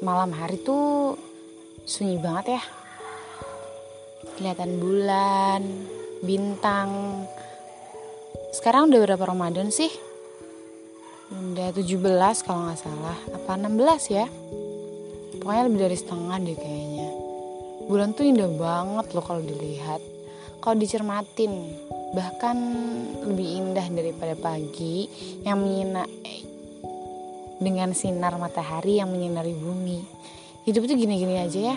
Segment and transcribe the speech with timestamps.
[0.00, 1.16] malam hari tuh
[1.84, 2.62] sunyi banget ya.
[4.40, 5.60] Kelihatan bulan
[6.24, 7.22] bintang.
[8.56, 9.92] Sekarang udah berapa Ramadan sih?
[11.30, 12.00] Udah 17
[12.48, 13.18] kalau nggak salah.
[13.36, 14.26] Apa 16 ya?
[15.40, 17.08] Pokoknya lebih dari setengah deh kayaknya.
[17.86, 20.00] Bulan tuh indah banget loh kalau dilihat.
[20.64, 21.52] Kalau dicermatin
[22.16, 22.56] bahkan
[23.28, 25.06] lebih indah daripada pagi.
[25.44, 26.02] Yang menyina
[27.60, 30.00] dengan sinar matahari yang menyinari bumi.
[30.64, 31.76] Hidup tuh gini-gini aja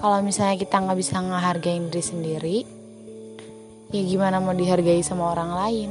[0.00, 2.58] Kalau misalnya kita nggak bisa ngehargain diri sendiri
[3.90, 5.90] ya gimana mau dihargai sama orang lain?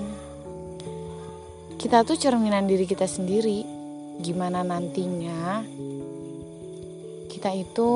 [1.80, 3.64] Kita tuh cerminan diri kita sendiri.
[4.20, 5.64] Gimana nantinya
[7.32, 7.90] kita itu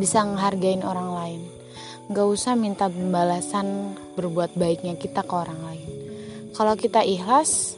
[0.00, 1.40] bisa ngehargain orang lain?
[2.10, 5.88] Gak usah minta pembalasan berbuat baiknya kita ke orang lain.
[6.56, 7.76] Kalau kita ikhlas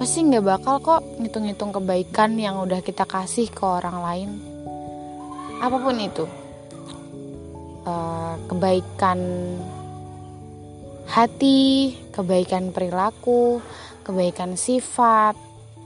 [0.00, 4.30] pasti nggak bakal kok ngitung-ngitung kebaikan yang udah kita kasih ke orang lain?
[5.60, 6.24] Apa pun itu.
[7.84, 9.20] Uh, kebaikan
[11.04, 13.60] hati kebaikan perilaku
[14.00, 15.36] kebaikan sifat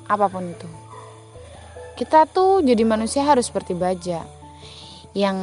[0.07, 0.69] apa pun itu.
[1.99, 4.23] Kita tuh jadi manusia harus seperti baja
[5.15, 5.39] yang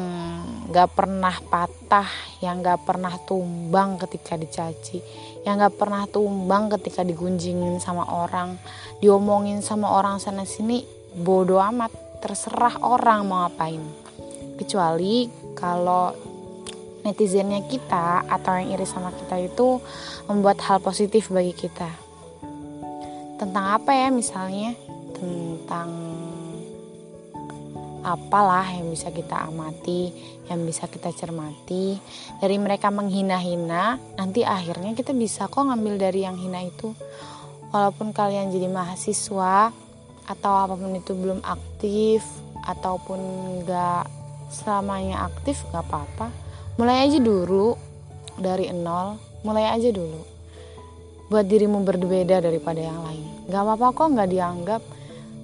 [0.72, 2.08] gak pernah patah,
[2.44, 5.00] yang gak pernah tumbang ketika dicaci,
[5.42, 8.62] yang gak pernah tumbang ketika digunjingin sama orang,
[9.02, 10.86] diomongin sama orang sana sini,
[11.18, 11.90] bodoh amat,
[12.22, 13.82] terserah orang mau ngapain.
[14.62, 15.26] Kecuali
[15.58, 16.14] kalau
[17.02, 19.82] netizennya kita atau yang iri sama kita itu
[20.30, 21.90] membuat hal positif bagi kita.
[23.42, 24.78] Tentang apa ya misalnya?
[25.18, 25.90] Tentang
[28.02, 30.12] apalah yang bisa kita amati,
[30.50, 31.98] yang bisa kita cermati.
[32.42, 36.94] Dari mereka menghina-hina, nanti akhirnya kita bisa kok ngambil dari yang hina itu.
[37.72, 39.72] Walaupun kalian jadi mahasiswa
[40.28, 42.22] atau apa pun itu belum aktif
[42.68, 43.20] ataupun
[43.58, 44.06] enggak
[44.52, 46.28] selamanya aktif nggak apa-apa.
[46.76, 47.80] Mulai aja dulu
[48.36, 49.16] dari nol,
[49.48, 50.22] mulai aja dulu.
[51.32, 53.48] Buat dirimu berbeda daripada yang lain.
[53.48, 54.82] Gak apa-apa kok nggak dianggap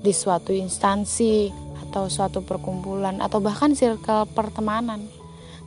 [0.04, 1.67] di suatu instansi
[1.97, 5.02] atau suatu perkumpulan atau bahkan circle pertemanan.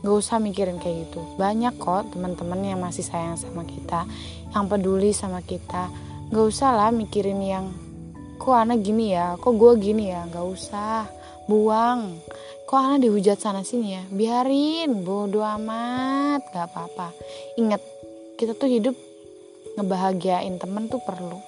[0.01, 1.21] Gak usah mikirin kayak gitu.
[1.35, 4.07] Banyak kok teman-teman yang masih sayang sama kita
[4.55, 5.91] yang peduli sama kita.
[6.31, 7.75] Gak usah lah mikirin yang
[8.39, 9.35] kok anak gini ya?
[9.43, 10.23] Kok gue gini ya?
[10.31, 11.11] Gak usah.
[11.51, 12.23] Buang.
[12.71, 14.03] Kok anak dihujat sana sini ya?
[14.07, 15.03] Biarin.
[15.03, 16.47] Bodo amat.
[16.55, 17.11] Gak apa-apa.
[17.59, 17.83] Ingat
[18.39, 18.95] kita tuh hidup
[19.79, 21.39] ngebahagiain temen tuh perlu.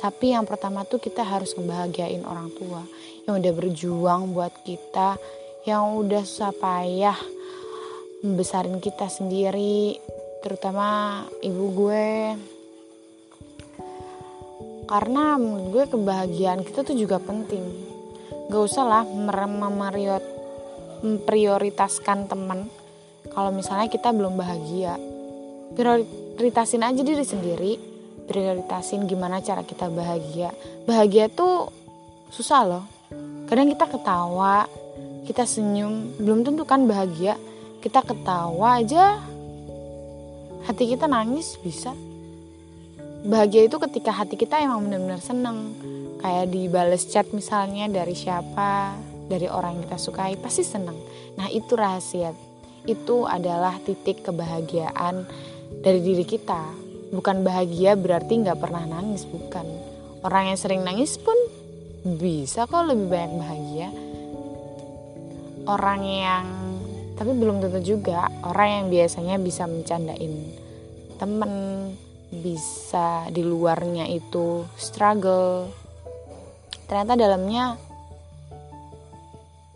[0.00, 2.84] Tapi yang pertama tuh kita harus ngebahagiain orang tua
[3.24, 5.16] yang udah berjuang buat kita
[5.68, 7.18] yang udah susah payah
[8.24, 9.96] membesarin kita sendiri
[10.40, 12.12] terutama ibu gue.
[14.88, 17.62] Karena menurut gue kebahagiaan kita tuh juga penting.
[18.50, 19.02] Gak usah lah
[21.00, 22.66] memprioritaskan temen.
[23.30, 24.98] Kalau misalnya kita belum bahagia
[26.40, 27.72] prioritasin aja diri sendiri.
[28.24, 30.48] Prioritasin gimana cara kita bahagia.
[30.88, 31.68] Bahagia tuh
[32.32, 32.84] susah loh.
[33.44, 34.64] Kadang kita ketawa
[35.28, 37.36] kita senyum belum tentu kan bahagia.
[37.84, 39.20] Kita ketawa aja
[40.64, 41.92] hati kita nangis bisa.
[43.20, 45.76] Bahagia itu ketika hati kita emang benar-benar seneng.
[46.24, 48.96] Kayak dibales chat misalnya dari siapa
[49.28, 50.96] dari orang yang kita sukai pasti seneng.
[51.36, 52.32] Nah itu rahasia.
[52.88, 55.28] Itu adalah titik kebahagiaan
[55.78, 56.90] dari diri kita.
[57.14, 59.66] Bukan bahagia berarti nggak pernah nangis bukan.
[60.26, 61.34] Orang yang sering nangis pun
[62.02, 63.88] bisa kok lebih banyak bahagia.
[65.70, 66.46] Orang yang
[67.14, 70.56] tapi belum tentu juga orang yang biasanya bisa mencandain
[71.20, 71.52] temen
[72.30, 75.70] bisa di luarnya itu struggle.
[76.88, 77.90] Ternyata dalamnya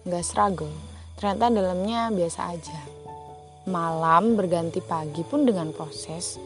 [0.04, 0.68] nggak struggle
[1.16, 2.80] ternyata dalamnya biasa aja
[3.64, 6.36] malam berganti pagi pun dengan proses.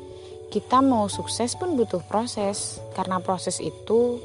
[0.49, 2.79] Kita mau sukses pun butuh proses.
[2.95, 4.23] Karena proses itu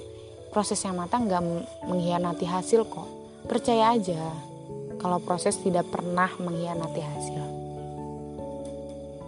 [0.53, 1.44] proses yang matang nggak
[1.89, 3.09] mengkhianati hasil kok.
[3.50, 4.31] Percaya aja
[5.01, 7.44] kalau proses tidak pernah mengkhianati hasil.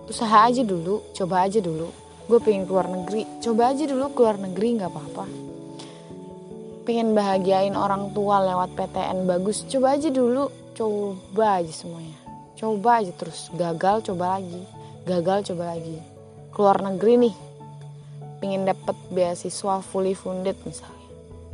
[0.06, 1.90] Usaha aja dulu coba aja dulu.
[2.25, 5.25] Gue pengen keluar negeri coba aja dulu keluar negeri nggak apa-apa.
[6.86, 10.54] Pengen bahagiain orang tua lewat PTN bagus coba aja dulu.
[10.75, 12.25] Coba aja semuanya
[12.56, 14.63] coba aja terus gagal coba lagi
[15.06, 16.02] gagal coba lagi.
[16.52, 17.36] Keluar negeri nih
[18.42, 21.07] pengen dapet beasiswa fully funded misalnya.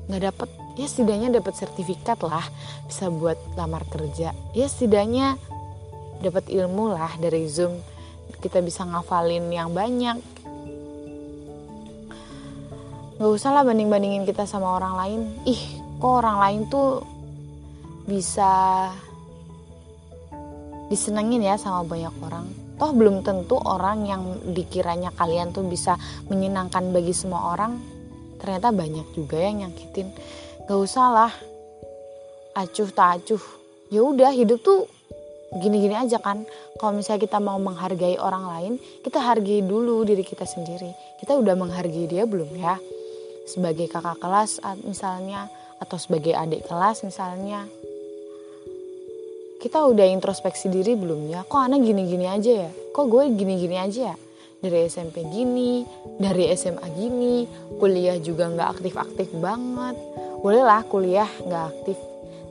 [0.07, 0.49] Nggak dapet
[0.79, 2.47] ya setidaknya dapat sertifikat lah
[2.87, 4.31] bisa buat lamar kerja.
[4.55, 5.35] Ya setidaknya
[6.23, 7.75] dapat ilmu lah dari zoom
[8.41, 10.17] kita bisa ngafalin yang banyak.
[13.19, 15.21] Nggak usah lah banding bandingin kita sama orang lain.
[15.45, 15.61] Ih
[16.01, 17.03] kok orang lain tuh
[18.07, 18.89] bisa
[20.91, 22.51] disenengin ya sama banyak orang.
[22.75, 24.21] Toh belum tentu orang yang
[24.51, 25.95] dikiranya kalian tuh bisa
[26.27, 27.79] menyenangkan bagi semua orang
[28.41, 30.11] ternyata banyak juga yang nyakitin.
[30.67, 31.33] Gak usah lah.
[32.59, 33.39] Acuh tak acuh.
[33.87, 34.91] Ya udah hidup tuh
[35.55, 36.43] gini-gini aja kan.
[36.75, 38.73] Kalau misalnya kita mau menghargai orang lain
[39.05, 40.91] kita hargai dulu diri kita sendiri.
[41.23, 42.75] Kita udah menghargai dia belum ya?
[43.47, 45.47] Sebagai kakak kelas misalnya
[45.81, 47.65] atau sebagai adik kelas misalnya
[49.61, 51.45] kita udah introspeksi diri belum ya?
[51.45, 52.69] Kok anak gini-gini aja ya?
[52.73, 54.15] Kok gue gini-gini aja ya?
[54.57, 55.85] Dari SMP gini
[56.17, 57.45] dari SMA gini
[57.77, 59.93] kuliah juga nggak aktif-aktif banget.
[60.41, 61.97] Bolehlah kuliah nggak aktif.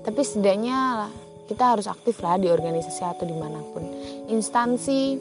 [0.06, 1.10] Tapi setidaknya
[1.50, 3.82] kita harus aktif lah di organisasi atau di mana pun.
[4.30, 5.18] Instansi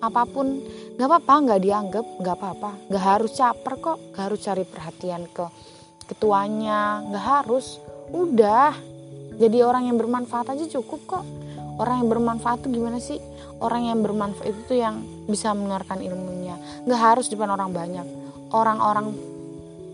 [0.00, 0.64] apa pun
[0.96, 2.70] nggak apa-apa nggak dianggap nggak apa-apa.
[2.88, 5.44] Nggak harus caper kok nggak harus cari perhatian ke
[6.08, 7.76] ketuanya nggak harus.
[8.08, 8.72] Udah
[9.38, 11.24] jadi orang yang bermanfaat aja cukup kok.
[11.78, 13.22] Orang yang bermanfaat tuh gimana sih?
[13.62, 14.98] Orang yang bermanfaat itu tuh yang
[15.30, 16.58] bisa menularkan ilmunya.
[16.82, 18.06] Nggak harus depan orang banyak.
[18.50, 19.14] Orang-orang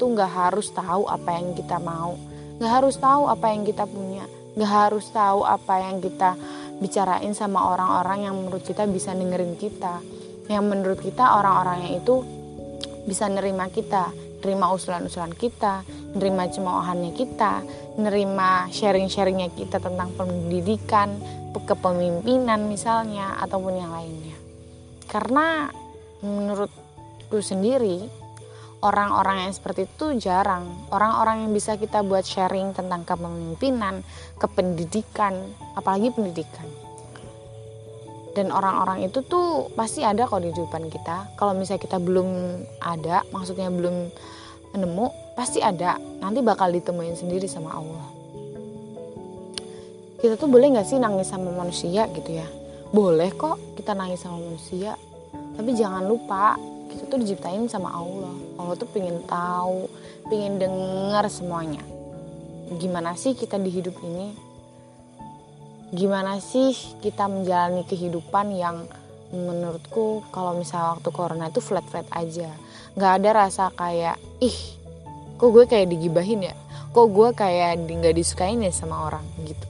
[0.00, 2.16] tuh nggak harus tahu apa yang kita mau.
[2.56, 4.24] Nggak harus tahu apa yang kita punya.
[4.56, 6.40] Nggak harus tahu apa yang kita
[6.80, 10.00] bicarain sama orang-orang yang menurut kita bisa dengerin kita.
[10.48, 12.24] Yang menurut kita orang-orangnya itu
[13.04, 15.80] bisa nerima kita nerima usulan-usulan kita,
[16.14, 17.66] nerima cemoohannya kita,
[17.98, 21.14] nerima sharing-sharingnya kita tentang pendidikan,
[21.54, 24.36] kepemimpinan misalnya, ataupun yang lainnya.
[25.10, 25.70] Karena
[26.22, 28.06] menurutku sendiri,
[28.82, 30.88] orang-orang yang seperti itu jarang.
[30.90, 34.02] Orang-orang yang bisa kita buat sharing tentang kepemimpinan,
[34.38, 35.34] kependidikan,
[35.78, 36.84] apalagi pendidikan
[38.34, 42.28] dan orang-orang itu tuh pasti ada kok di kehidupan kita kalau misalnya kita belum
[42.82, 44.10] ada maksudnya belum
[44.74, 45.98] nemu pasti ada.
[46.22, 48.06] Nanti bakal ditemuin sendiri sama Allah.
[50.18, 52.48] Kita tuh boleh nggak sih nangis sama manusia gitu ya?
[52.94, 54.96] Boleh kok kita nangis sama manusia.
[55.54, 56.56] Tapi jangan lupa
[56.88, 58.34] kita tuh diciptain sama Allah.
[58.56, 59.90] Allah tuh pengen tahu
[60.28, 61.82] pengen dengar semuanya.
[62.80, 64.32] Gimana sih kita di hidup ini?
[65.92, 66.72] Gimana sih
[67.04, 68.88] kita menjalani kehidupan yang
[69.34, 72.48] menurutku kalau misalnya waktu corona itu flat flat aja.
[72.94, 74.58] Nggak ada rasa kayak ih
[75.34, 76.54] kok gue kayak digibahin ya?
[76.94, 79.26] Kok gue kayak nggak disukain ya sama orang?
[79.42, 79.66] Gitu.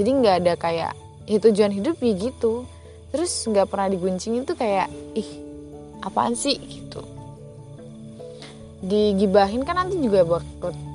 [0.00, 0.92] Jadi nggak ada kayak
[1.28, 2.64] ya tujuan hidup ya gitu.
[3.12, 5.28] Terus nggak pernah diguncing itu kayak ih
[6.00, 6.56] apaan sih?
[6.56, 7.04] Gitu.
[8.82, 10.44] Digibahin kan nanti juga buat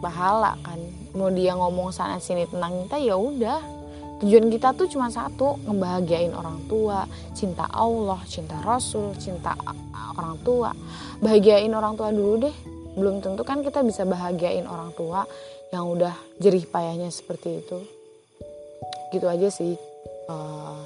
[0.02, 0.82] pahala kan.
[1.14, 3.77] Mau dia ngomong sana sini tentang kita ya udah
[4.24, 7.06] tujuan kita tuh cuma satu ngebahagiain orang tua
[7.38, 9.54] cinta Allah cinta Rasul cinta
[10.18, 10.74] orang tua.
[11.22, 12.56] Bahagiain orang tua dulu deh.
[12.98, 15.22] Belum tentu kan kita bisa bahagiain orang tua
[15.70, 17.78] yang udah jerih payahnya seperti itu.
[19.14, 19.78] Gitu aja sih.
[20.28, 20.84] Uh,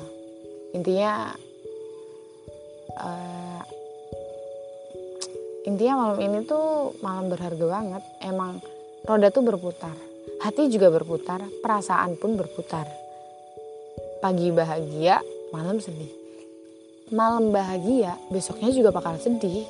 [0.76, 1.32] intinya
[3.00, 3.62] uh,
[5.66, 8.04] intinya malam ini tuh malam berharga banget.
[8.20, 8.60] Emang
[9.08, 10.12] roda tuh berputar
[10.42, 12.86] hati juga berputar perasaan pun berputar
[14.22, 15.18] pagi bahagia,
[15.50, 16.14] malam sedih.
[17.10, 19.66] Malam bahagia, besoknya juga bakal sedih.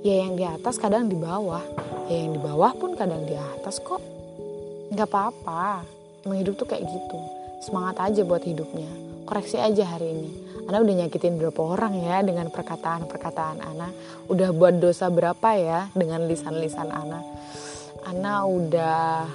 [0.00, 1.60] Ya yang di atas kadang di bawah,
[2.08, 4.00] ya yang di bawah pun kadang di atas kok.
[4.96, 5.84] Gak apa-apa,
[6.24, 7.18] emang hidup tuh kayak gitu.
[7.60, 8.88] Semangat aja buat hidupnya,
[9.28, 10.30] koreksi aja hari ini.
[10.64, 13.92] Ana udah nyakitin berapa orang ya dengan perkataan-perkataan Ana.
[14.32, 17.20] Udah buat dosa berapa ya dengan lisan-lisan Ana.
[18.08, 19.28] Ana udah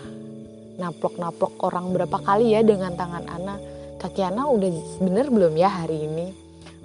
[0.81, 3.76] naplok-naplok orang berapa kali ya dengan tangan Ana
[4.07, 4.71] kaki Ana udah
[5.03, 6.31] bener belum ya hari ini?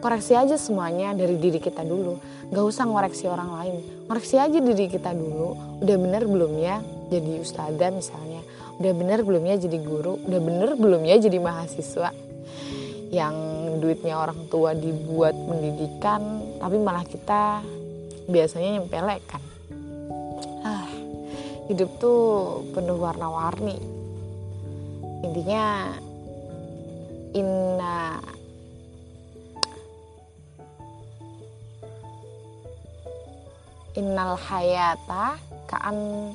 [0.02, 2.18] Koreksi aja semuanya dari diri kita dulu.
[2.50, 3.76] Gak usah ngoreksi orang lain.
[4.10, 5.78] Ngoreksi aja diri kita dulu.
[5.78, 8.42] Udah bener belum ya jadi ustazah misalnya.
[8.82, 10.18] Udah bener belum ya jadi guru.
[10.26, 12.10] Udah bener belum ya jadi mahasiswa.
[13.14, 13.34] Yang
[13.78, 16.42] duitnya orang tua dibuat pendidikan.
[16.58, 17.62] Tapi malah kita
[18.26, 19.42] biasanya nyempelek kan.
[20.66, 20.90] Ah,
[21.70, 23.78] hidup tuh penuh warna-warni.
[25.22, 25.94] Intinya
[27.36, 28.20] inna.
[33.92, 35.36] Innal hayata
[35.68, 36.32] kaan.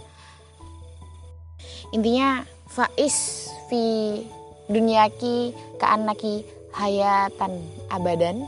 [1.90, 4.22] Intinya faiz fi
[4.70, 6.44] dunyaki naki
[6.76, 8.44] hayatan abadan